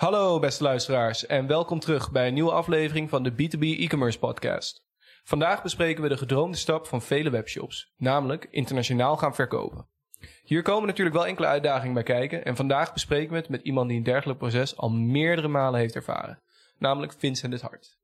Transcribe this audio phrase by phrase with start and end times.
[0.00, 4.84] Hallo beste luisteraars en welkom terug bij een nieuwe aflevering van de B2B e-commerce podcast.
[5.24, 9.88] Vandaag bespreken we de gedroomde stap van vele webshops, namelijk internationaal gaan verkopen.
[10.42, 13.88] Hier komen natuurlijk wel enkele uitdagingen bij kijken en vandaag bespreken we het met iemand
[13.88, 16.42] die een dergelijk proces al meerdere malen heeft ervaren,
[16.78, 17.99] namelijk Vincent het Hart.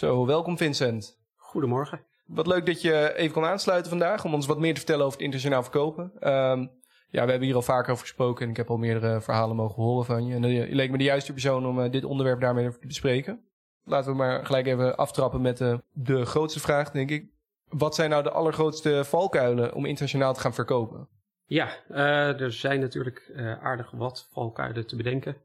[0.00, 1.18] Zo, welkom Vincent.
[1.36, 2.04] Goedemorgen.
[2.26, 5.16] Wat leuk dat je even kon aansluiten vandaag om ons wat meer te vertellen over
[5.16, 6.12] het internationaal verkopen.
[6.20, 6.66] Ehm,
[7.10, 9.82] ja, we hebben hier al vaker over gesproken en ik heb al meerdere verhalen mogen
[9.82, 10.34] horen van je.
[10.34, 13.40] En eh, je leek me de juiste persoon om eh, dit onderwerp daarmee te bespreken.
[13.84, 17.30] Laten we maar gelijk even aftrappen met uh, de grootste vraag, denk ik.
[17.68, 21.08] Wat zijn nou de allergrootste valkuilen om internationaal te gaan verkopen?
[21.44, 23.32] Ja, er zijn natuurlijk
[23.62, 25.36] aardig wat valkuilen te bedenken.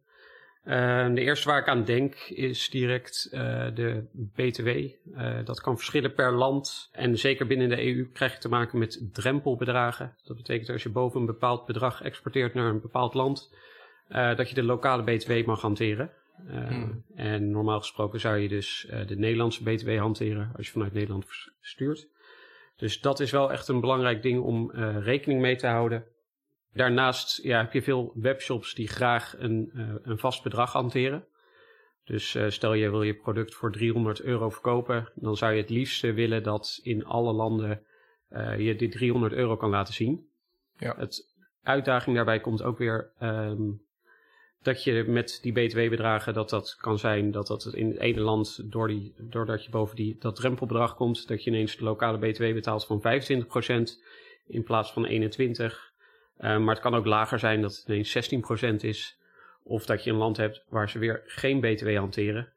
[0.65, 3.39] Uh, de eerste waar ik aan denk is direct uh,
[3.73, 4.67] de BTW.
[4.67, 6.89] Uh, dat kan verschillen per land.
[6.91, 10.15] En zeker binnen de EU krijg je te maken met drempelbedragen.
[10.23, 13.53] Dat betekent als je boven een bepaald bedrag exporteert naar een bepaald land,
[14.07, 16.11] dat je de lokale BTW mag hanteren.
[16.47, 17.03] Hmm.
[17.15, 21.25] En normaal gesproken zou je dus de Nederlandse BTW hanteren als je vanuit Nederland
[21.61, 22.07] stuurt.
[22.75, 26.05] Dus dat is wel echt een belangrijk ding om rekening mee te houden.
[26.75, 31.25] Daarnaast ja, heb je veel webshops die graag een, uh, een vast bedrag hanteren.
[32.03, 35.69] Dus uh, stel je wil je product voor 300 euro verkopen, dan zou je het
[35.69, 37.83] liefst willen dat in alle landen
[38.57, 40.27] je die 300 euro kan laten zien.
[40.77, 40.95] Ja.
[40.97, 43.85] Het uitdaging daarbij komt ook weer um,
[44.65, 48.71] dat je met die btw-bedragen, dat dat kan zijn dat dat in het ene land,
[48.71, 52.41] door die, doordat je boven die, dat drempelbedrag komt, dat je ineens de lokale btw
[52.41, 54.01] betaalt van 25%
[54.47, 55.94] in plaats van 21%.
[56.39, 58.29] Uh, maar het kan ook lager zijn dat het ineens
[58.73, 59.17] 16% is.
[59.63, 62.53] Of dat je een land hebt waar ze weer geen BTW hanteren.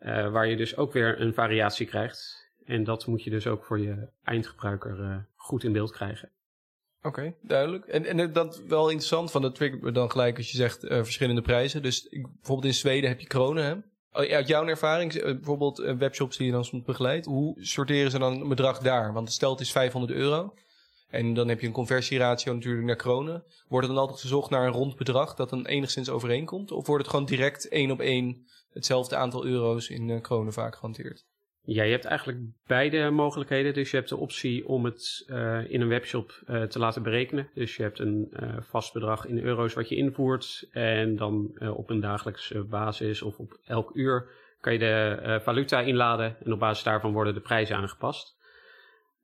[0.00, 2.46] Uh, waar je dus ook weer een variatie krijgt.
[2.64, 6.30] En dat moet je dus ook voor je eindgebruiker uh, goed in beeld krijgen.
[7.02, 7.86] Oké, duidelijk.
[7.86, 11.42] En, en dat wel interessant, van dat triggert me dan gelijk als je zegt verschillende
[11.42, 11.82] prijzen.
[11.82, 13.72] Dus ik, bijvoorbeeld in Zweden heb je kronen, hè?
[14.12, 18.40] Oh, uit jouw ervaring, bijvoorbeeld webshops die je dan soms begeleidt, hoe sorteren ze dan
[18.40, 19.12] een bedrag daar?
[19.12, 20.54] Want stel het is 500 euro.
[21.10, 23.44] En dan heb je een conversieratio natuurlijk naar kronen.
[23.68, 26.70] Wordt er dan altijd gezocht naar een rond bedrag dat dan enigszins overeenkomt?
[26.70, 30.74] Of wordt het gewoon direct één op één hetzelfde aantal euro's in uh, kronen vaak
[30.74, 31.24] gehanteerd?
[31.62, 33.74] Ja, je hebt eigenlijk beide mogelijkheden.
[33.74, 37.50] Dus je hebt de optie om het uh, in een webshop uh, te laten berekenen.
[37.54, 40.68] Dus je hebt een vast bedrag in euro's wat je invoert.
[40.70, 44.28] En dan op een dagelijkse basis of op elk uur
[44.60, 46.36] kan je de valuta inladen.
[46.44, 48.37] En op basis daarvan worden de prijzen aangepast.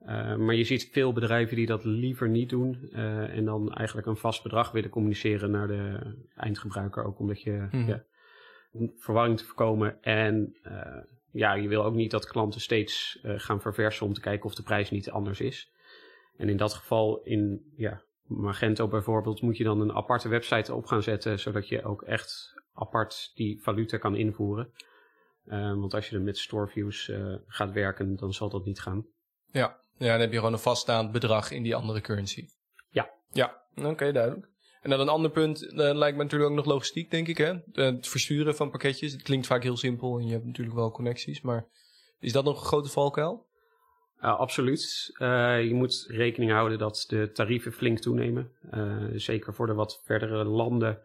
[0.06, 2.88] Uh, maar je ziet veel bedrijven die dat liever niet doen.
[2.92, 7.04] Uh, en dan eigenlijk een vast bedrag willen communiceren naar de eindgebruiker.
[7.04, 7.86] Ook omdat je mm.
[7.86, 8.04] ja,
[8.98, 10.02] verwarring te voorkomen.
[10.02, 10.96] En uh,
[11.30, 14.62] ja, je wil ook niet dat klanten steeds gaan verversen om te kijken of de
[14.62, 15.72] prijs niet anders is.
[16.36, 20.86] En in dat geval, in ja, Magento bijvoorbeeld, moet je dan een aparte website op
[20.86, 21.38] gaan zetten.
[21.38, 24.70] Zodat je ook echt apart die valuta kan invoeren.
[25.44, 27.12] want als je er met storeviews
[27.46, 29.06] gaat werken, dan zal dat niet gaan.
[29.50, 32.48] Ja, ja, dan heb je gewoon een vaststaand bedrag in die andere currency.
[32.88, 33.10] Ja.
[33.32, 34.48] Ja, oké, duidelijk.
[34.82, 37.38] En dan een ander punt, uh, lijkt me natuurlijk ook nog logistiek, denk ik.
[37.38, 37.54] Hè?
[37.72, 39.12] Het versturen van pakketjes.
[39.12, 41.40] Het klinkt vaak heel simpel en je hebt natuurlijk wel connecties.
[41.40, 41.66] Maar
[42.20, 43.46] is dat nog een grote valkuil?
[44.24, 45.14] Uh, absoluut.
[45.18, 48.50] Uh, je moet rekening houden dat de tarieven flink toenemen.
[48.74, 50.98] Uh, zeker voor de wat verdere landen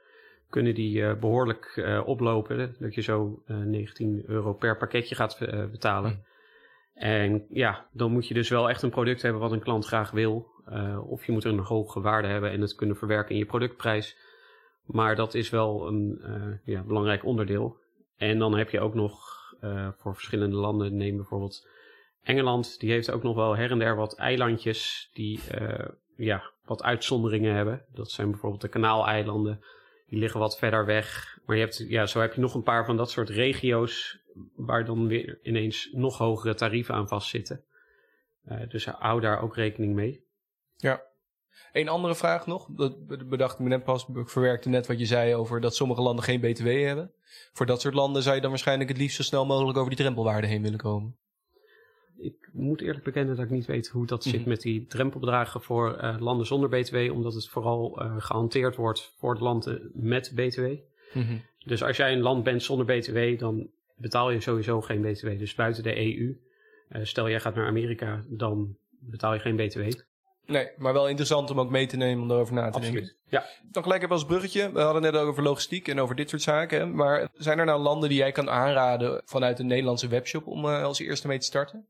[0.49, 2.75] kunnen die behoorlijk oplopen.
[2.79, 5.37] Dat je zo 19 euro per pakketje gaat
[5.71, 6.25] betalen.
[6.99, 10.11] En ja, dan moet je dus wel echt een product hebben wat een klant graag
[10.11, 10.47] wil.
[10.69, 14.17] Uh, of je moet een hoge waarde hebben en het kunnen verwerken in je productprijs.
[14.85, 17.77] Maar dat is wel een uh, ja, belangrijk onderdeel.
[18.17, 19.19] En dan heb je ook nog
[19.61, 21.67] uh, voor verschillende landen, neem bijvoorbeeld
[22.23, 25.39] Engeland, die heeft ook nog wel her en der wat eilandjes die
[26.15, 27.85] ja, wat uitzonderingen hebben.
[27.93, 29.63] Dat zijn bijvoorbeeld de kanaaleilanden,
[30.09, 31.37] die liggen wat verder weg.
[31.45, 34.19] Maar je hebt, ja, zo heb je nog een paar van dat soort regio's
[34.55, 37.63] waar dan weer ineens nog hogere tarieven aan vastzitten.
[38.45, 40.23] Uh, dus hou daar ook rekening mee.
[40.75, 41.01] Ja.
[41.71, 42.67] Een andere vraag nog.
[42.69, 44.07] Dat bedacht ik me net pas.
[44.13, 47.13] Ik verwerkte net wat je zei over dat sommige landen geen BTW hebben.
[47.53, 49.99] Voor dat soort landen zou je dan waarschijnlijk het liefst zo snel mogelijk over die
[49.99, 51.17] drempelwaarde heen willen komen.
[52.21, 54.49] Ik moet eerlijk bekennen dat ik niet weet hoe dat zit mhm.
[54.49, 56.95] met die drempelbedragen voor uh, landen zonder BTW.
[57.11, 60.65] Omdat het vooral uh, gehanteerd wordt voor de landen met BTW.
[61.13, 65.27] Mm Dus als jij een land bent zonder BTW, dan betaal je sowieso geen BTW.
[65.37, 66.35] Dus buiten de EU, uh,
[66.87, 69.81] eh, stel jij gaat naar Amerika, dan betaal je geen BTW.
[70.45, 72.93] Nee, maar wel interessant om ook mee te nemen om erover na te Absoluut.
[72.93, 73.15] denken.
[73.27, 73.45] Ja.
[73.71, 74.71] Dan gelijk even als bruggetje.
[74.71, 76.95] We hadden net over logistiek en over dit soort zaken.
[76.95, 80.83] Maar zijn er nou landen die jij kan aanraden vanuit een Nederlandse webshop om eh,
[80.83, 81.85] als eerste mee te starten?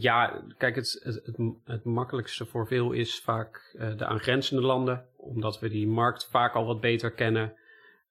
[0.00, 5.58] Ja, kijk, het, het, het, makkelijkste voor veel is vaak eh, de aangrenzende landen, omdat
[5.58, 7.54] we die markt vaak al wat beter kennen.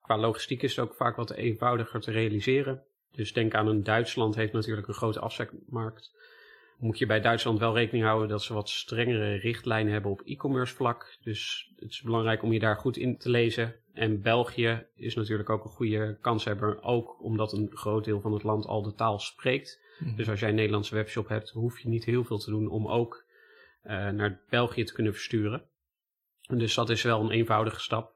[0.01, 2.83] Qua logistiek is het ook vaak wat eenvoudiger te realiseren.
[3.11, 6.15] Dus denk aan een Duitsland heeft natuurlijk een grote afzetmarkt.
[6.77, 10.75] Moet je bij Duitsland wel rekening houden dat ze wat strengere richtlijnen hebben op e-commerce
[10.75, 11.17] vlak.
[11.21, 13.75] Dus het is belangrijk om je daar goed in te lezen.
[13.93, 18.43] En België is natuurlijk ook een goede kanshebber, ook omdat een groot deel van het
[18.43, 19.81] land al de taal spreekt.
[20.15, 22.87] Dus als jij een Nederlandse webshop hebt, hoef je niet heel veel te doen om
[22.87, 23.25] ook
[23.81, 25.63] eh, naar België te kunnen versturen.
[26.41, 28.15] Dus dat is wel een eenvoudige stap.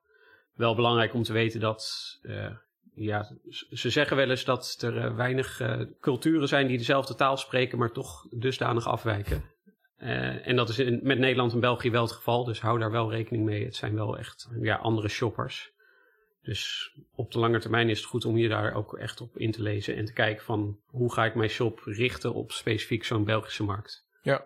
[0.53, 2.55] Wel belangrijk om te weten dat, eh,
[2.93, 3.31] ja,
[3.69, 5.61] ze zeggen wel eens dat er eh, weinig
[5.99, 9.55] culturen zijn die dezelfde taal spreken, maar toch dusdanig afwijken.
[9.97, 13.45] En dat is met Nederland en België wel het geval, dus hou daar wel rekening
[13.45, 13.65] mee.
[13.65, 15.71] Het zijn wel echt ja, andere shoppers.
[16.47, 19.51] Dus op de lange termijn is het goed om je daar ook echt op in
[19.51, 23.23] te lezen en te kijken van hoe ga ik mijn shop richten op specifiek zo'n
[23.23, 24.05] Belgische markt.
[24.21, 24.45] Ja.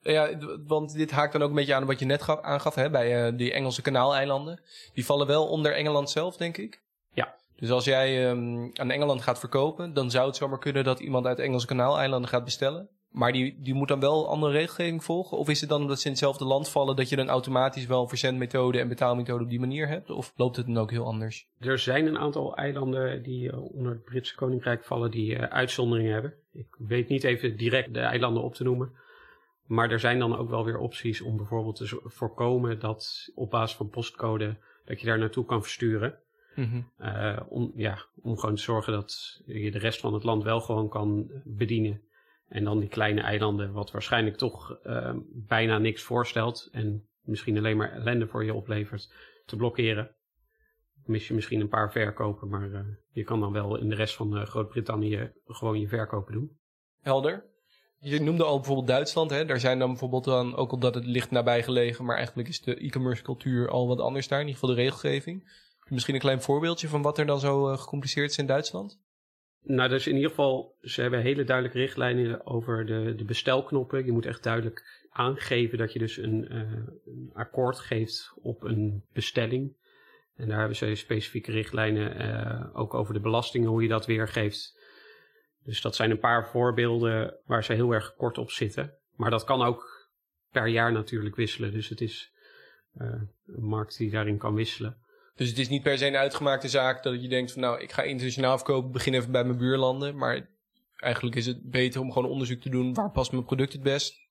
[0.00, 2.90] Ja, want dit haakt dan ook een beetje aan wat je net gaf, aangaf hè,
[2.90, 4.60] bij eh, die Engelse kanaaleilanden.
[4.94, 6.82] Die vallen wel onder Engeland zelf, denk ik.
[7.12, 7.34] Ja.
[7.56, 11.26] Dus als jij ehm, aan Engeland gaat verkopen, dan zou het zomaar kunnen dat iemand
[11.26, 12.88] uit Engelse kanaaleilanden gaat bestellen.
[13.10, 15.38] Maar die, die moet dan wel andere regelgeving volgen?
[15.38, 18.08] Of is het dan omdat ze in hetzelfde land vallen dat je dan automatisch wel
[18.08, 20.10] verzendmethode en betaalmethode op die manier hebt?
[20.10, 21.48] Of loopt het dan ook heel anders?
[21.58, 26.12] Er zijn een aantal eilanden die eh, onder het Britse Koninkrijk vallen die eh, uitzonderingen
[26.12, 26.34] hebben.
[26.52, 28.92] Ik weet niet even direct de eilanden op te noemen.
[29.66, 33.76] Maar er zijn dan ook wel weer opties om bijvoorbeeld te voorkomen dat op basis
[33.76, 36.18] van postcode dat je daar naartoe kan versturen.
[36.96, 40.60] Eh, om, ja, om gewoon te zorgen dat je de rest van het land wel
[40.60, 42.00] gewoon kan bedienen.
[42.48, 47.76] En dan die kleine eilanden, wat waarschijnlijk toch eh, bijna niks voorstelt en misschien alleen
[47.76, 49.12] maar ellende voor je oplevert,
[49.46, 50.14] te blokkeren.
[51.04, 54.14] Mis je misschien een paar verkopen, maar eh, je kan dan wel in de rest
[54.14, 56.58] van eh, Groot-Brittannië gewoon je verkopen doen.
[57.00, 57.44] Helder.
[57.98, 59.30] Je noemde al bijvoorbeeld Duitsland.
[59.30, 59.44] Hè?
[59.44, 62.76] Daar zijn dan bijvoorbeeld dan, ook omdat het ligt nabij gelegen, maar eigenlijk is de
[62.76, 64.40] e-commerce cultuur al wat anders daar.
[64.40, 65.64] In ieder geval de regelgeving.
[65.88, 69.00] Misschien een klein voorbeeldje van wat er dan zo gecompliceerd is in Duitsland?
[69.68, 74.04] Nou, dus in ieder geval, ze hebben hele duidelijke richtlijnen over de, de bestelknoppen.
[74.04, 76.62] Je moet echt duidelijk aangeven dat je dus een, eh,
[77.32, 79.76] akkoord geeft op een bestelling.
[80.36, 84.80] En daar hebben ze specifieke richtlijnen eh, ook over de belastingen, hoe je dat weergeeft.
[85.64, 88.94] Dus dat zijn een paar voorbeelden waar ze heel erg kort op zitten.
[89.14, 90.10] Maar dat kan ook
[90.50, 91.72] per jaar natuurlijk wisselen.
[91.72, 92.32] Dus het is
[92.94, 93.06] eh,
[93.46, 94.98] een markt die daarin kan wisselen.
[95.36, 97.92] Dus het is niet per se een uitgemaakte zaak dat je denkt van nou, ik
[97.92, 100.16] ga internationaal verkopen, begin even bij mijn buurlanden.
[100.16, 100.48] Maar
[100.96, 104.24] eigenlijk is het beter om gewoon onderzoek te doen, waar past mijn product het best?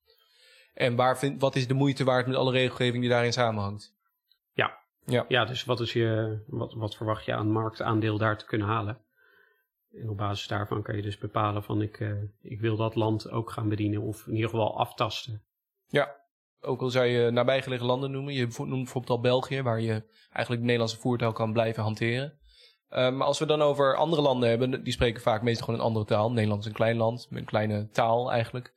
[0.73, 3.95] En waar vind, wat is de moeite waard met alle regelgeving die daarin samenhangt?
[4.53, 4.77] Ja.
[5.05, 5.25] Ja.
[5.27, 8.97] Ja, dus wat, is je, wat, wat verwacht je aan marktaandeel daar te kunnen halen?
[9.91, 12.11] En op basis daarvan kan je dus bepalen van ik, eh,
[12.41, 15.43] ik wil dat land ook gaan bedienen of in ieder geval aftasten.
[15.87, 16.15] Ja,
[16.65, 18.33] ook al zou je nabijgelegen landen noemen.
[18.33, 22.39] Je noemt bijvoorbeeld al België, waar je eigenlijk de Nederlandse voertaal kan blijven hanteren.
[22.89, 25.85] Eh, maar als we dan over andere landen hebben, die spreken vaak meestal gewoon een
[25.85, 26.31] andere taal.
[26.31, 28.73] Nederland is een klein land, met een kleine taal eigenlijk.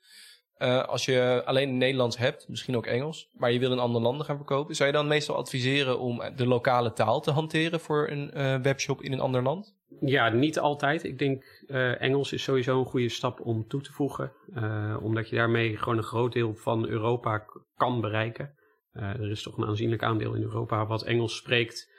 [0.55, 4.27] Eh, als je alleen Nederlands hebt, misschien ook Engels, maar je wil in andere landen
[4.27, 8.31] gaan verkopen, zou je dan meestal adviseren om de lokale taal te hanteren voor een
[8.31, 9.77] eh, webshop in een ander land?
[10.01, 11.05] Ja, niet altijd.
[11.05, 14.33] Ik denk eh, Engels is sowieso een goede stap om toe te voegen.
[14.55, 17.45] eh, omdat je daarmee gewoon een groot deel van Europa
[17.77, 18.55] kan bereiken.
[18.93, 21.97] Eh, er is toch een aanzienlijk aandeel in Europa wat Engels spreekt.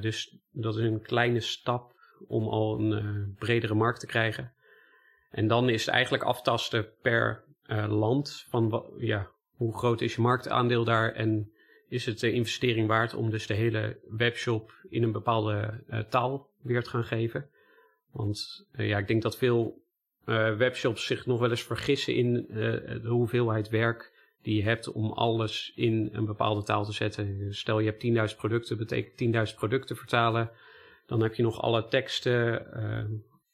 [0.00, 1.92] Dus dat is een kleine stap
[2.26, 4.52] om al een bredere markt te krijgen.
[5.30, 7.44] En dan is het eigenlijk aftasten per
[7.88, 11.52] land van ja, hoe groot is je marktaandeel daar en
[11.88, 16.82] is het de investering waard om dus de hele webshop in een bepaalde taal weer
[16.82, 17.50] te gaan geven.
[18.12, 19.84] Want eh, ja, ik denk dat veel
[20.26, 22.56] eh, webshops zich nog wel eens vergissen in eh,
[23.02, 27.54] de hoeveelheid werk die je hebt om alles in een bepaalde taal te zetten.
[27.54, 30.50] Stel je hebt 10.000 producten, betekent 10.000 producten vertalen.
[31.06, 33.04] Dan heb je nog alle teksten, eh,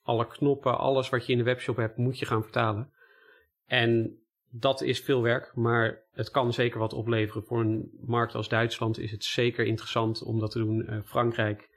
[0.03, 2.93] alle knoppen, alles wat je in de webshop hebt, moet je gaan vertalen.
[3.67, 4.19] En
[4.51, 7.45] dat is veel werk, maar het kan zeker wat opleveren.
[7.45, 11.03] Voor een markt als Duitsland is het zeker interessant om dat te doen.
[11.05, 11.69] Frankrijk,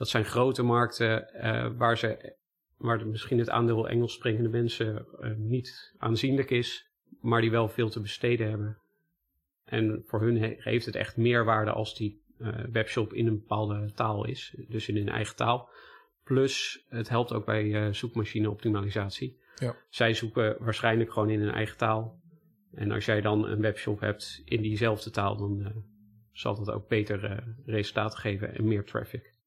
[0.00, 2.34] dat zijn grote markten eh, waar, ze,
[2.76, 6.90] waar misschien het aandeel Engels sprekende mensen eh, niet aanzienlijk is,
[7.20, 8.78] maar die wel veel te besteden hebben.
[9.64, 13.92] En voor hun he- heeft het echt meerwaarde als die eh, webshop in een bepaalde
[13.92, 15.68] taal is, dus in hun eigen taal.
[16.24, 19.38] Plus, het helpt ook bij eh, zoekmachine optimalisatie.
[19.56, 19.76] Ja.
[19.88, 22.20] Zij zoeken waarschijnlijk gewoon in hun eigen taal.
[22.74, 25.66] En als jij dan een webshop hebt in diezelfde taal, dan uh,
[26.32, 29.38] zal dat ook beter uh, resultaten geven en meer traffic.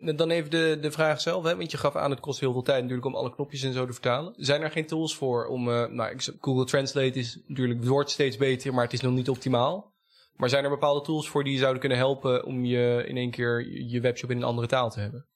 [0.00, 1.56] Dan even de, de vraag zelf, hè?
[1.56, 3.86] want je gaf aan het kost heel veel tijd natuurlijk om alle knopjes en zo
[3.86, 4.34] te vertalen.
[4.36, 8.74] Zijn er geen tools voor om, uh, nou, Google Translate is natuurlijk, wordt steeds beter,
[8.74, 9.96] maar het is nog niet optimaal.
[10.36, 13.30] Maar zijn er bepaalde tools voor die je zouden kunnen helpen om je in één
[13.30, 15.26] keer je webshop in een andere taal te hebben?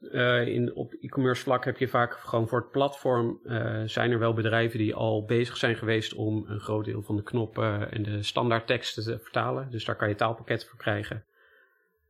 [0.00, 4.18] Uh, in, op e-commerce vlak heb je vaak gewoon voor het platform uh, zijn er
[4.18, 8.02] wel bedrijven die al bezig zijn geweest om een groot deel van de knoppen en
[8.02, 9.70] de standaard teksten te vertalen.
[9.70, 11.24] Dus daar kan je taalpakketten voor krijgen.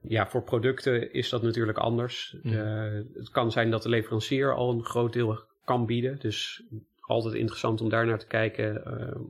[0.09, 2.37] Ja, voor producten is dat natuurlijk anders.
[2.43, 2.53] Mm.
[2.53, 6.19] Uh, het kan zijn dat de leverancier al een groot deel kan bieden.
[6.19, 6.63] Dus
[7.01, 8.83] altijd interessant om daar naar te kijken.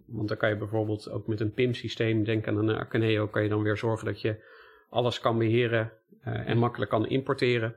[0.06, 3.48] want dan kan je bijvoorbeeld ook met een PIM-systeem, denk aan een Akeneo, kan je
[3.48, 4.44] dan weer zorgen dat je
[4.88, 7.74] alles kan beheren en makkelijk kan importeren.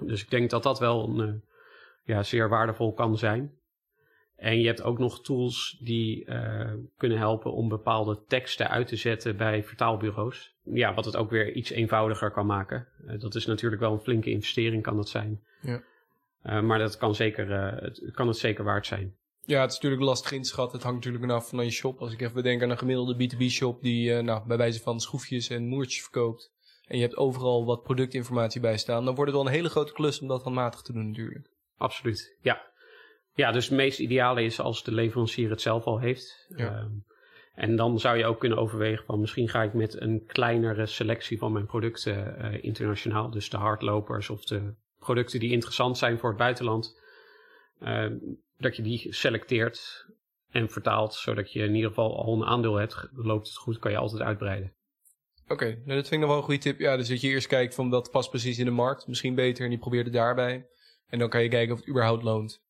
[0.00, 1.42] Dus ik denk dat dat wel een,
[2.04, 3.52] ja, zeer waardevol kan zijn.
[4.42, 8.96] En je hebt ook nog tools die uh, kunnen helpen om bepaalde teksten uit te
[8.96, 10.54] zetten bij vertaalbureaus.
[10.62, 12.88] Ja, wat het ook weer iets eenvoudiger kan maken.
[13.06, 15.42] Uh, dat is natuurlijk wel een flinke investering, kan dat zijn.
[15.60, 16.60] Ja.
[16.60, 17.50] maar dat kan, zeker,
[17.82, 19.16] het kan het zeker waard zijn.
[19.44, 20.78] Ja, het is natuurlijk lastig inschatten.
[20.78, 21.98] Het hangt natuurlijk af van je shop.
[21.98, 25.66] Als ik even bedenk aan een gemiddelde B2B-shop die nou, bij wijze van schroefjes en
[25.66, 26.52] moertjes verkoopt
[26.86, 29.92] en je hebt overal wat productinformatie bij staan, dan wordt het wel een hele grote
[29.92, 31.50] klus om dat handmatig te doen natuurlijk.
[31.76, 32.71] Absoluut, ja.
[33.34, 36.46] Ja, dus het meest ideale is als de leverancier het zelf al heeft.
[36.56, 36.76] Ja.
[36.76, 36.90] Ehm,
[37.54, 41.38] en dan zou je ook kunnen overwegen van misschien ga ik met een kleinere selectie
[41.38, 46.28] van mijn producten uh, internationaal, dus de hardlopers of de producten die interessant zijn voor
[46.28, 47.00] het buitenland,
[47.80, 48.06] uh,
[48.58, 50.06] dat je die selecteert
[50.50, 53.08] en vertaalt, zodat je in ieder geval al een aandeel hebt.
[53.12, 54.72] Loopt het goed, kan je altijd uitbreiden.
[55.48, 56.78] Oké, nou, dat vind ik nog wel een goede tip.
[56.78, 59.06] Ja, dus dat je eerst kijkt van dat past precies in de markt.
[59.06, 60.66] Misschien beter en die probeert het daarbij.
[61.06, 62.62] En dan kan je kijken of het überhaupt loont.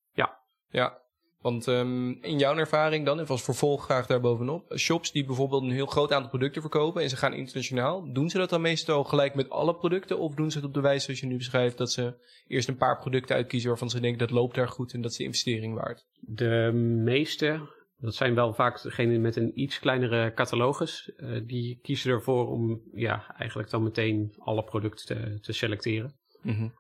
[0.73, 1.01] Ja.
[1.41, 5.71] Want um, in jouw ervaring dan, en als vervolg graag daarbovenop, shops die bijvoorbeeld een
[5.71, 9.35] heel groot aantal producten verkopen en ze gaan internationaal, doen ze dat dan meestal gelijk
[9.35, 11.93] met alle producten of doen ze het op de wijze zoals je nu beschrijft, dat
[11.93, 12.15] ze
[12.47, 15.17] eerst een paar producten uitkiezen waarvan ze denken dat loopt daar goed en dat is
[15.17, 16.07] de investering waard?
[16.21, 16.71] De
[17.03, 17.61] meeste
[18.03, 21.13] dat zijn wel vaak degenen met een iets kleinere catalogus.
[21.17, 26.15] Uh, die kiezen ervoor om ja, eigenlijk dan meteen alle producten te, te selecteren.
[26.43, 26.73] Mm -hmm.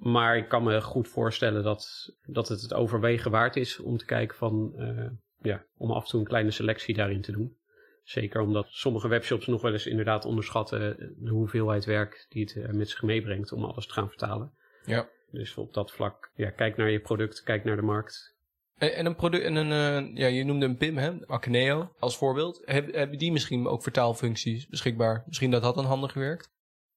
[0.00, 4.04] Maar ik kan me goed voorstellen dat, dat het het overwegen waard is om te
[4.04, 7.56] kijken van, uh, ja, om af en toe een kleine selectie daarin te doen.
[8.02, 12.68] Zeker omdat sommige webshops nog wel eens inderdaad onderschatten de hoeveelheid werk die het uh,
[12.68, 14.52] met zich meebrengt om alles te gaan vertalen.
[14.84, 15.08] Ja.
[15.30, 18.34] Dus op dat vlak, ja, kijk naar je product, kijk naar de markt.
[18.78, 21.26] En een product, en een, uh, ja, je noemde een PIM, hè?
[21.26, 22.62] Acneo als voorbeeld.
[22.64, 25.22] Heb, hebben die misschien ook vertaalfuncties beschikbaar?
[25.26, 26.50] Misschien dat had dan handig gewerkt?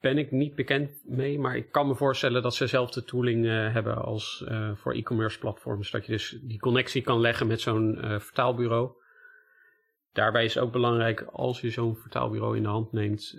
[0.03, 3.73] Ben ik niet bekend mee, maar ik kan me voorstellen dat ze dezelfde tooling uh,
[3.73, 5.91] hebben als uh, voor e-commerce platforms.
[5.91, 8.91] Dat je dus die connectie kan leggen met zo'n vertaalbureau.
[10.13, 13.37] Daarbij is ook belangrijk, als je zo'n vertaalbureau in de hand neemt,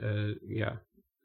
[0.48, 0.82] ja,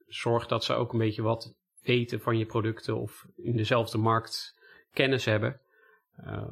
[0.07, 4.59] zorg dat ze ook een beetje wat weten van je producten of in dezelfde markt
[4.93, 5.59] kennis hebben.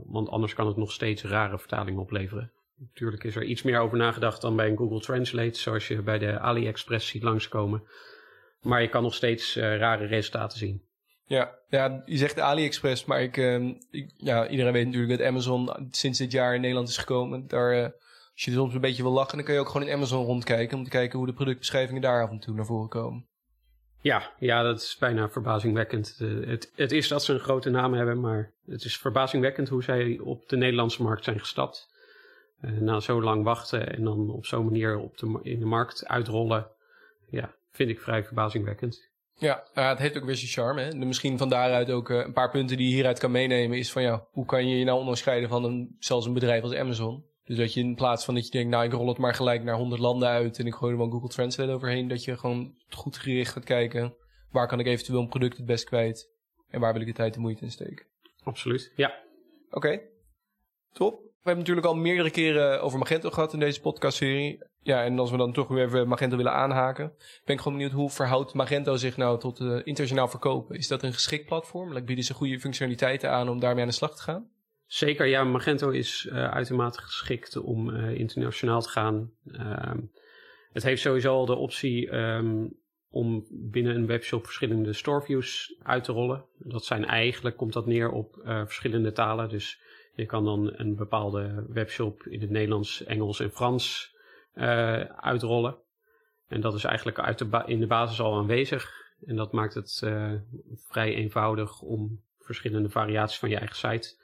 [0.05, 2.51] Want anders kan het nog steeds rare vertalingen opleveren.
[2.75, 6.17] Natuurlijk is er iets meer over nagedacht dan bij een Google Translate, zoals je bij
[6.17, 7.83] de AliExpress ziet langskomen.
[8.61, 10.85] Maar je kan nog steeds uh, rare resultaten zien.
[11.25, 15.87] Ja, ja, je zegt AliExpress, maar ik, uh, ik, ja, iedereen weet natuurlijk dat Amazon
[15.91, 17.47] sinds dit jaar in Nederland is gekomen.
[17.47, 19.93] Daar, uh, als je soms een beetje wil lachen, dan kun je ook gewoon in
[19.93, 23.27] Amazon rondkijken om te kijken hoe de productbeschrijvingen daar af en toe naar voren komen.
[24.01, 26.17] Ja, ja, dat is bijna verbazingwekkend.
[26.21, 29.83] Uh, het, het is dat ze een grote naam hebben, maar het is verbazingwekkend hoe
[29.83, 31.95] zij op de Nederlandse markt zijn gestapt.
[32.61, 36.07] Uh, na zo lang wachten en dan op zo'n manier op de, in de markt
[36.07, 36.67] uitrollen,
[37.29, 39.09] ja, vind ik vrij verbazingwekkend.
[39.39, 40.81] Ja, het heeft ook weer zijn charme.
[40.81, 40.95] Hè?
[40.95, 44.27] Misschien van daaruit ook een paar punten die je hieruit kan meenemen is van ja,
[44.31, 47.25] hoe kan je je nou onderscheiden van een, zelfs een bedrijf als Amazon?
[47.43, 49.63] Dus dat je in plaats van dat je denkt, nou ik rol het maar gelijk
[49.63, 52.75] naar 100 landen uit en ik gooi er wel Google Translate overheen, dat je gewoon
[52.89, 54.15] goed gericht gaat kijken,
[54.51, 56.29] waar kan ik eventueel een product het best kwijt
[56.69, 58.05] en waar wil ik de tijd en moeite in steken.
[58.43, 59.23] Absoluut, ja.
[59.67, 60.01] Oké, okay.
[60.93, 61.25] top.
[61.47, 64.65] We hebben natuurlijk al meerdere keren over Magento gehad in deze podcastserie.
[64.87, 67.13] Ja, en als we dan toch weer even Magento willen aanhaken,
[67.45, 70.75] ben ik gewoon benieuwd hoe verhoudt Magento zich nou tot uh, internationaal verkopen?
[70.77, 72.05] Is dat een geschikt platform?
[72.05, 74.49] Bieden ze goede functionaliteiten aan om daarmee aan de slag te gaan?
[74.85, 75.43] Zeker, ja.
[75.43, 79.31] Magento is uh, uitermate geschikt om uh, internationaal te gaan.
[79.45, 79.93] Uh,
[80.71, 82.79] het heeft sowieso al de optie um,
[83.09, 86.45] om binnen een webshop verschillende storeviews uit te rollen.
[86.57, 89.49] Dat zijn eigenlijk, komt dat neer op verschillende talen.
[89.49, 89.81] Dus
[90.15, 94.15] je kan dan een bepaalde webshop in het Nederlands, Engels en Frans
[95.15, 95.77] uitrollen.
[96.47, 99.05] En dat is eigenlijk uit de in de basis al aanwezig.
[99.25, 100.33] En dat maakt het uh,
[100.75, 104.15] vrij eenvoudig om verschillende variaties van je eigen site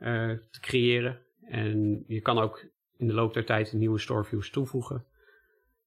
[0.00, 1.18] uh, te creëren.
[1.48, 2.64] En je kan ook
[2.96, 5.04] in de loop der tijd nieuwe storeviews toevoegen.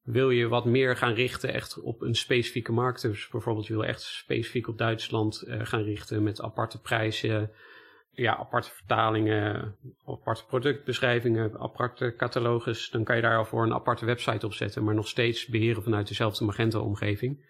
[0.01, 3.85] Wil je wat meer gaan richten echt op een specifieke markt, dus bijvoorbeeld je wil
[3.85, 7.51] echt specifiek op Duitsland gaan richten met aparte prijzen,
[8.11, 9.75] ja, aparte vertalingen,
[10.05, 14.83] aparte productbeschrijvingen, aparte catalogus, dan kan je daar al voor een aparte website op zetten,
[14.83, 17.45] maar nog steeds beheren vanuit dezelfde Magento-omgeving.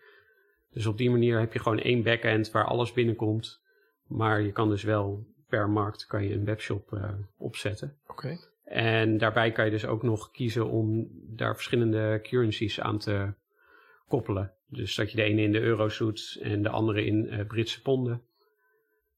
[0.74, 3.62] Dus op die manier heb je gewoon één backend waar alles binnenkomt,
[4.08, 7.98] maar je kan dus wel per markt kan je een webshop uh, opzetten.
[8.08, 8.38] Oké.
[8.64, 13.34] En daarbij kan je dus ook nog kiezen om daar verschillende currencies aan te
[14.08, 14.54] koppelen.
[14.68, 17.82] Dus dat je de ene in de euro's doet en de andere in uh, Britse
[17.82, 18.22] ponden.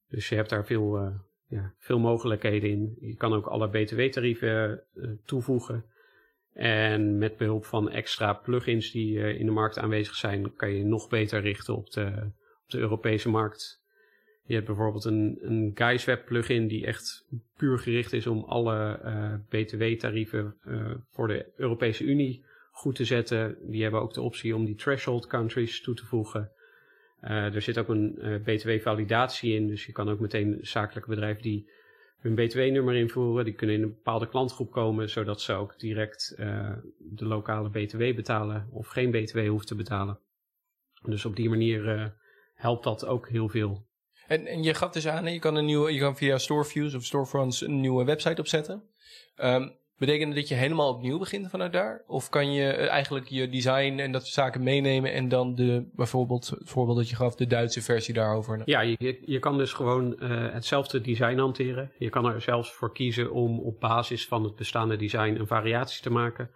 [0.09, 1.07] Dus je hebt daar veel, uh,
[1.53, 2.97] ja, veel mogelijkheden in.
[2.99, 5.85] Je kan ook alle btw-tarieven uh, toevoegen.
[6.53, 11.09] En met behulp van extra plugins die in de markt aanwezig zijn, kan je nog
[11.09, 12.31] beter richten op de,
[12.63, 13.81] op de Europese markt.
[14.45, 15.73] Je hebt bijvoorbeeld een, een
[16.25, 20.55] plugin die echt puur gericht is om alle uh, btw-tarieven
[21.11, 23.57] voor de Europese Unie goed te zetten.
[23.61, 26.51] Die hebben ook de optie om die threshold countries toe te voegen.
[27.23, 31.69] Uh, er zit ook een btw-validatie in, dus je kan ook meteen zakelijke bedrijven die
[32.17, 36.33] hun btw-nummer invoeren, die kunnen in een bepaalde klantgroep komen, zodat ze ook direct
[36.97, 40.19] de lokale btw betalen of geen btw hoeven te betalen.
[41.01, 42.13] Dus op die manier
[42.55, 43.85] helpt dat ook heel veel.
[44.27, 47.03] En, en je gaf dus aan, je kan, een nieuwe, je kan via Storeviews of
[47.03, 48.83] Storefronts een nieuwe website opzetten.
[49.37, 52.03] Um, betekent dat je helemaal opnieuw begint vanuit daar?
[52.07, 56.49] Of kan je eigenlijk je design en dat soort zaken meenemen en dan de, bijvoorbeeld,
[56.49, 58.61] het voorbeeld dat je gaf, de Duitse versie daarover?
[58.65, 61.91] Ja, je, je kan dus gewoon uh, hetzelfde design hanteren.
[61.97, 66.01] Je kan er zelfs voor kiezen om op basis van het bestaande design een variatie
[66.01, 66.49] te maken.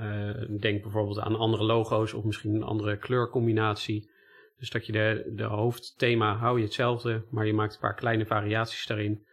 [0.00, 0.30] Uh,
[0.60, 4.10] denk bijvoorbeeld aan andere logo's of misschien een andere kleurcombinatie.
[4.58, 8.26] Dus dat je de, de hoofdthema hou je hetzelfde, maar je maakt een paar kleine
[8.26, 9.26] variaties daarin.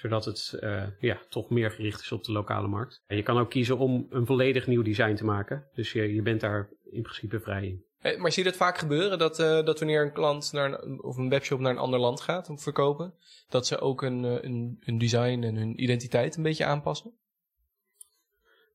[0.00, 3.02] Zodat het uh, ja, toch meer gericht is op de lokale markt.
[3.06, 5.68] En je kan ook kiezen om een volledig nieuw design te maken.
[5.74, 7.84] Dus je, je bent daar in principe vrij in.
[7.98, 9.18] Eh, maar zie je dat vaak gebeuren?
[9.18, 12.20] Dat, uh, dat wanneer een klant naar een, of een webshop naar een ander land
[12.20, 13.14] gaat om te verkopen,
[13.48, 17.12] dat ze ook een, een, een design en hun identiteit een beetje aanpassen?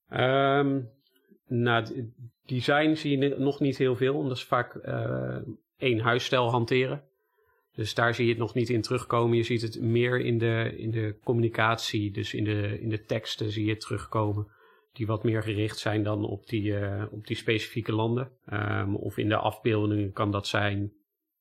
[0.10, 0.89] Um,
[1.48, 2.11] nou,
[2.46, 4.16] design zie je nog niet heel veel.
[4.16, 5.38] Omdat ze vaak uh,
[5.77, 7.03] één huisstijl hanteren.
[7.75, 9.38] Dus daar zie je het nog niet in terugkomen.
[9.38, 13.51] Je ziet het meer in de, in de communicatie, dus in de, in de teksten
[13.51, 14.48] zie je het terugkomen.
[14.94, 18.31] Die wat meer gericht zijn dan op die, uh, op die specifieke landen.
[18.53, 20.94] Um, of in de afbeeldingen kan dat zijn.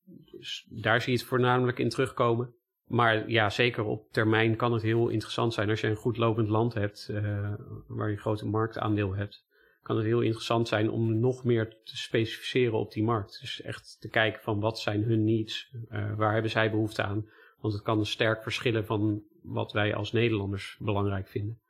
[0.05, 2.55] Dus daar zie je het voornamelijk in terugkomen.
[2.85, 6.49] Maar ja, zeker op termijn kan het heel interessant zijn als je een goed lopend
[6.49, 7.53] land hebt, uh,
[7.87, 9.44] waar je een grote marktaandeel hebt
[9.85, 13.38] kan het heel interessant zijn om nog meer te specificeren op die markt.
[13.40, 17.29] Dus echt te kijken van wat zijn hun needs, uh, waar hebben zij behoefte aan.
[17.61, 21.61] Want het kan sterk verschillen van wat wij als Nederlanders belangrijk vinden.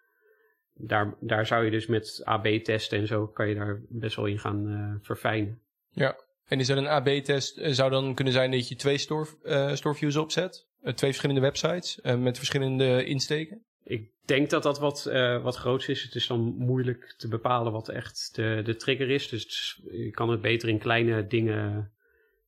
[0.74, 4.38] Daar, daar zou je dus met AB-testen en zo, kan je daar best wel in
[4.38, 5.60] gaan uh, verfijnen.
[5.90, 9.26] Ja, en is er een AB-test, uh, zou dan kunnen zijn dat je twee store,
[9.42, 10.66] uh, storeviews opzet?
[10.80, 13.64] twee verschillende websites met verschillende insteken?
[13.84, 16.02] Ik denk dat dat wat, uh, wat groots is.
[16.02, 19.28] Het is dan moeilijk te bepalen wat echt de, de trigger is.
[19.28, 21.92] Dus je kan het beter in kleine dingen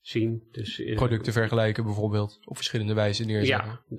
[0.00, 0.48] zien.
[0.52, 2.40] Dus, uh, Producten vergelijken bijvoorbeeld.
[2.44, 3.80] Op verschillende wijzen neerzetten.
[3.88, 3.98] Ja,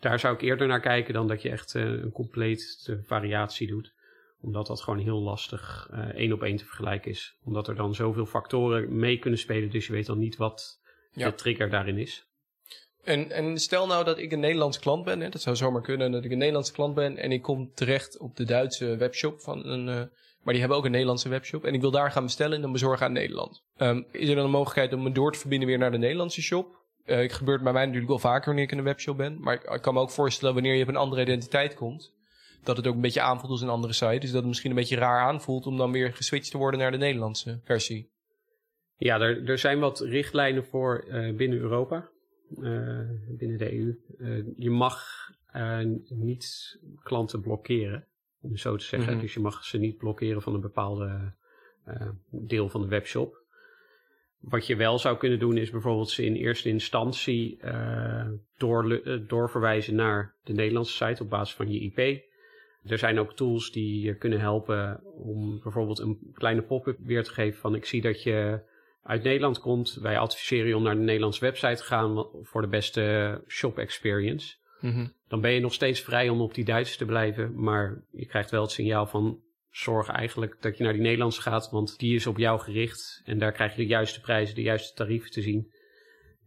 [0.00, 3.92] daar zou ik eerder naar kijken dan dat je echt uh, een complete variatie doet.
[4.40, 7.38] Omdat dat gewoon heel lastig één op één te vergelijken is.
[7.42, 9.70] Omdat er dan zoveel factoren mee kunnen spelen.
[9.70, 10.80] Dus je weet dan niet wat
[11.12, 11.28] ja.
[11.28, 12.31] de trigger daarin is.
[13.04, 16.12] En, en stel nou dat ik een Nederlands klant ben, hè, dat zou zomaar kunnen,
[16.12, 19.66] dat ik een Nederlandse klant ben en ik kom terecht op de Duitse webshop van
[19.66, 19.94] een, uh,
[20.42, 22.72] maar die hebben ook een Nederlandse webshop en ik wil daar gaan bestellen en dan
[22.72, 23.62] bezorgen aan Nederland.
[23.76, 26.42] Um, is er dan een mogelijkheid om me door te verbinden weer naar de Nederlandse
[26.42, 26.80] shop?
[27.06, 29.54] Uh, het gebeurt bij mij natuurlijk wel vaker wanneer ik in een webshop ben, maar
[29.54, 32.14] ik, kan me ook voorstellen wanneer je op een andere identiteit komt,
[32.62, 34.76] dat het ook een beetje aanvoelt als een andere site, dus dat het misschien een
[34.76, 38.10] beetje raar aanvoelt om dan weer geswitcht te worden naar de Nederlandse versie.
[38.96, 42.10] Ja, er, er zijn wat richtlijnen voor uh, binnen Europa.
[42.58, 43.98] Uh, binnen de EU.
[44.18, 45.04] Uh, je mag
[45.56, 48.06] uh, niet klanten blokkeren,
[48.40, 49.08] om zo te zeggen.
[49.08, 49.22] Mm -hmm.
[49.22, 51.34] Dus je mag ze niet blokkeren van een bepaalde
[52.30, 53.40] deel van de webshop.
[54.40, 57.60] Wat je wel zou kunnen doen is bijvoorbeeld ze in eerste instantie
[58.56, 62.22] door, doorverwijzen naar de Nederlandse site op basis van je IP.
[62.84, 67.32] Er zijn ook tools die je kunnen helpen om bijvoorbeeld een kleine pop-up weer te
[67.32, 68.60] geven van ik zie dat je
[69.02, 69.94] uit Nederland komt.
[69.94, 74.54] Wij adviseren je om naar de Nederlandse website te gaan voor de beste shop experience.
[74.80, 75.12] Mm -hmm.
[75.28, 78.50] Dan ben je nog steeds vrij om op die Duitse te blijven, maar je krijgt
[78.50, 82.26] wel het signaal van zorg eigenlijk dat je naar die Nederlandse gaat, want die is
[82.26, 85.72] op jou gericht en daar krijg je de juiste prijzen, de juiste tarieven te zien.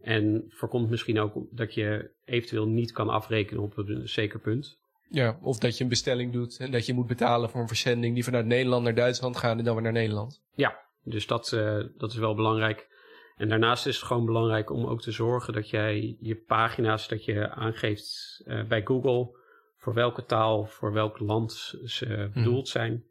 [0.00, 4.78] En voorkomt misschien ook dat je eventueel niet kan afrekenen op een zeker punt.
[5.08, 8.14] Ja, of dat je een bestelling doet en dat je moet betalen voor een verzending
[8.14, 10.42] die vanuit Nederland naar Duitsland gaat en dan weer naar Nederland.
[10.54, 12.88] Ja, dus dat, uh, dat is wel belangrijk.
[13.36, 17.24] En daarnaast is het gewoon belangrijk om ook te zorgen dat jij je pagina's dat
[17.24, 19.36] je aangeeft uh, bij Google
[19.76, 22.32] voor welke taal, voor welk land ze mhm.
[22.32, 23.04] bedoeld zijn.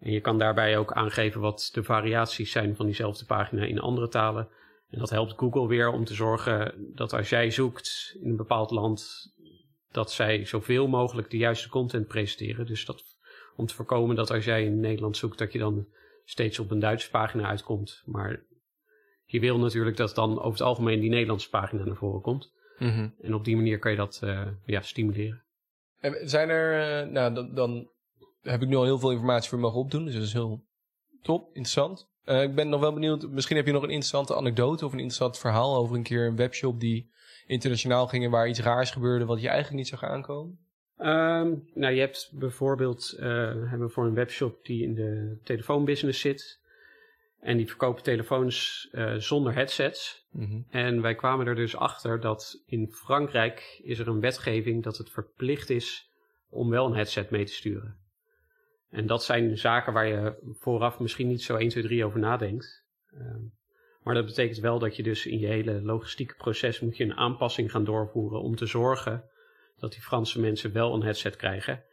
[0.00, 4.08] En je kan daarbij ook aangeven wat de variaties zijn van diezelfde pagina in andere
[4.08, 4.48] talen.
[4.90, 8.70] En dat helpt Google weer om te zorgen dat als jij zoekt in een bepaald
[8.70, 9.32] land,
[9.90, 12.66] dat zij zoveel mogelijk de juiste content presenteren.
[12.66, 13.04] Dus dat,
[13.56, 15.86] om te voorkomen dat als jij in Nederland zoekt, dat je dan
[16.26, 18.02] steeds op een Duitse pagina uitkomt.
[18.04, 18.42] Maar
[19.24, 22.52] je wil natuurlijk dat dan over het algemeen die Nederlandse pagina naar voren komt.
[22.78, 23.08] Mhm.
[23.20, 25.42] En op die manier kan je dat uh, ja, stimuleren.
[26.00, 27.90] En zijn er, uh, nou dan, dan,
[28.42, 30.64] heb ik nu al heel veel informatie voor mogen opdoen, dus dat is heel
[31.22, 32.08] top, interessant.
[32.24, 34.98] Uh, ik ben nog wel benieuwd, misschien heb je nog een interessante anekdote of een
[34.98, 37.10] interessant verhaal over een keer een webshop die
[37.46, 40.65] internationaal ging en waar iets raars gebeurde wat je eigenlijk niet zag aankomen.
[40.98, 46.20] Um, nou, je hebt bijvoorbeeld, uh, hebben we voor een webshop die in de telefoonbusiness
[46.20, 46.60] zit.
[47.40, 50.26] En die verkopen telefoons uh, zonder headsets.
[50.30, 54.96] Mm En wij kwamen er dus achter dat in Frankrijk is er een wetgeving dat
[54.96, 56.10] het verplicht is
[56.50, 57.96] om wel een headset mee te sturen.
[58.90, 62.84] En dat zijn zaken waar je vooraf misschien niet zo 1, 2, 3 over nadenkt.
[63.14, 63.20] Uh,
[64.02, 67.16] maar dat betekent wel dat je dus in je hele logistieke proces moet je een
[67.16, 69.24] aanpassing gaan doorvoeren om te zorgen
[69.78, 71.84] dat die Franse mensen wel een headset krijgen.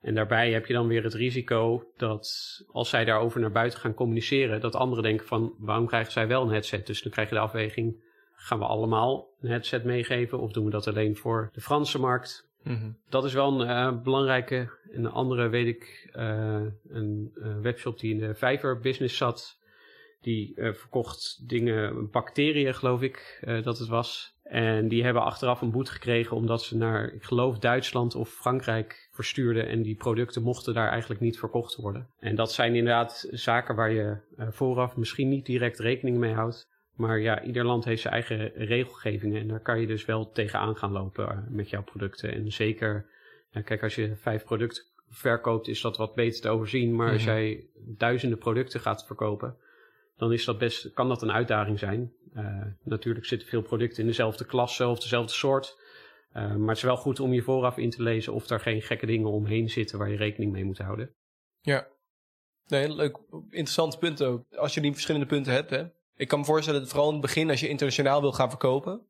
[0.00, 2.28] En daarbij heb je dan weer het risico dat
[2.72, 6.42] als zij daarover naar buiten gaan communiceren, dat anderen denken van waarom krijgen zij wel
[6.42, 6.86] een headset?
[6.86, 10.70] Dus dan krijg je de afweging, gaan we allemaal een headset meegeven of doen we
[10.70, 12.48] dat alleen voor de Franse markt?
[12.62, 12.90] Mhm.
[13.08, 14.70] Dat is wel een uh, belangrijke.
[14.92, 19.58] En een andere weet ik, uh, een uh, webshop die in de Fiverr business zat,
[20.20, 24.35] die verkocht dingen, bacteriën geloof ik dat het was.
[24.48, 29.08] En die hebben achteraf een boete gekregen omdat ze naar, ik geloof, Duitsland of Frankrijk
[29.12, 29.68] verstuurden.
[29.68, 32.08] En die producten mochten daar eigenlijk niet verkocht worden.
[32.18, 36.68] En dat zijn inderdaad zaken waar je uh, vooraf misschien niet direct rekening mee houdt.
[36.94, 39.40] Maar ja, ieder land heeft zijn eigen regelgevingen.
[39.40, 42.32] En daar kan je dus wel tegenaan gaan lopen uh, met jouw producten.
[42.32, 43.06] En zeker,
[43.64, 46.96] kijk, als je vijf producten verkoopt, is dat wat beter te overzien.
[46.96, 47.30] Maar als mhm.
[47.30, 49.56] jij duizenden producten gaat verkopen,
[50.16, 52.12] dan is dat best, kan dat een uitdaging zijn.
[52.34, 55.76] Uh, natuurlijk zitten veel producten in dezelfde klasse of dezelfde soort.
[56.32, 58.82] Uh, maar het is wel goed om je vooraf in te lezen of er geen
[58.82, 61.14] gekke dingen omheen zitten waar je rekening mee moet houden.
[61.60, 61.86] Ja,
[62.66, 63.18] nee, leuk.
[63.30, 64.44] Interessant punt ook.
[64.56, 65.84] Als je die verschillende punten hebt, hè.
[66.16, 69.06] Ik kan me voorstellen dat vooral in het begin, als je internationaal wil gaan verkopen,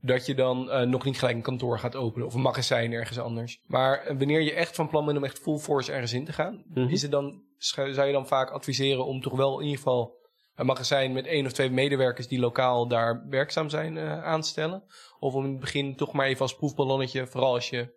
[0.00, 3.18] dat je dan uh, nog niet gelijk een kantoor gaat openen of een magazijn ergens
[3.18, 3.62] anders.
[3.66, 6.54] Maar wanneer je echt van plan bent om echt full force ergens in te gaan,
[6.54, 6.88] mm -hmm.
[6.88, 10.19] is het dan, zou je dan vaak adviseren om toch wel in ieder geval
[10.60, 14.82] een magazijn met één of twee medewerkers die lokaal daar werkzaam zijn uh, aanstellen?
[15.18, 17.88] Of om in het begin toch maar even als proefballonnetje, vooral als je,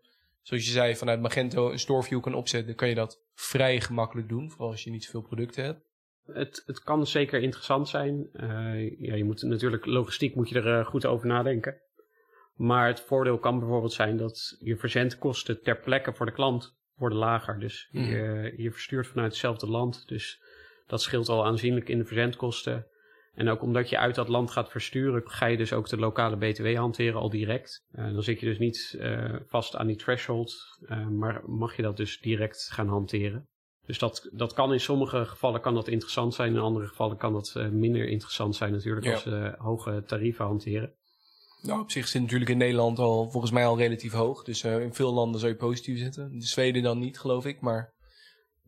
[0.41, 4.49] zoals je zei, vanuit Magento een storeview kan opzetten, kan je dat vrij gemakkelijk doen,
[4.49, 5.81] vooral als je niet zoveel producten hebt.
[6.25, 8.29] Het, het kan zeker interessant zijn.
[8.33, 11.81] Uh, ja, je moet natuurlijk, logistiek moet je er uh, goed over nadenken.
[12.55, 17.17] Maar het voordeel kan bijvoorbeeld zijn dat je verzendkosten ter plekke voor de klant worden
[17.17, 17.59] lager.
[17.59, 18.03] Dus mm.
[18.03, 20.07] je, je verstuurt vanuit hetzelfde land.
[20.07, 20.41] Dus
[20.93, 22.87] dat scheelt al aanzienlijk in de verzendkosten.
[23.33, 26.37] En ook omdat je uit dat land gaat versturen, ga je dus ook de lokale
[26.37, 27.85] BTW hanteren al direct.
[27.91, 31.81] Uh, dan zit je dus niet uh, vast aan die threshold, uh, maar mag je
[31.81, 33.47] dat dus direct gaan hanteren.
[33.85, 37.33] Dus dat, dat kan in sommige gevallen kan dat interessant zijn, in andere gevallen kan
[37.33, 39.11] dat minder interessant zijn natuurlijk ja.
[39.11, 40.93] als ze hoge tarieven hanteren.
[41.61, 44.43] Nou, op zich zit natuurlijk in Nederland al volgens mij al relatief hoog.
[44.43, 46.39] Dus in veel landen zou je positief zitten.
[46.39, 47.93] De Zweden dan niet, geloof ik, maar...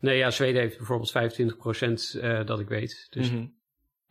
[0.05, 3.07] Nee, ja, Zweden heeft bijvoorbeeld 25 procent uh, dat ik weet.
[3.09, 3.55] Dus mm -hmm.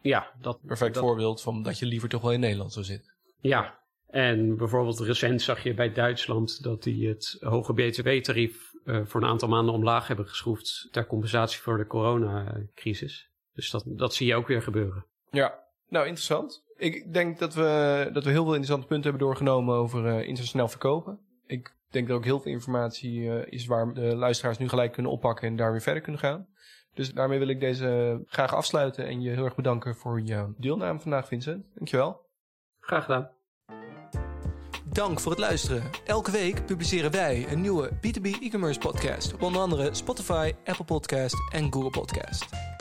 [0.00, 0.61] ja, dat...
[0.66, 3.14] Perfect dat, voorbeeld van dat je liever toch wel in Nederland zou zitten.
[3.40, 9.22] Ja, en bijvoorbeeld recent zag je bij Duitsland dat die het hoge btw-tarief uh, voor
[9.22, 13.30] een aantal maanden omlaag hebben geschroefd ter compensatie voor de coronacrisis.
[13.52, 15.07] Dus dat, dat zie je ook weer gebeuren.
[15.30, 16.64] Ja, nou interessant.
[16.76, 20.68] Ik denk dat we, dat we heel veel interessante punten hebben doorgenomen over uh, internationaal
[20.68, 21.18] verkopen.
[21.46, 25.12] Ik denk dat ook heel veel informatie uh, is waar de luisteraars nu gelijk kunnen
[25.12, 26.46] oppakken en daar weer verder kunnen gaan.
[26.94, 31.00] Dus daarmee wil ik deze graag afsluiten en je heel erg bedanken voor je deelname
[31.00, 31.66] vandaag, Vincent.
[31.74, 32.26] Dankjewel.
[32.80, 33.30] Graag gedaan.
[34.85, 35.83] Dank voor het luisteren.
[36.04, 41.35] Elke week publiceren wij een nieuwe B2B e-commerce podcast op onder andere Spotify, Apple Podcast
[41.52, 42.73] en Google Podcast.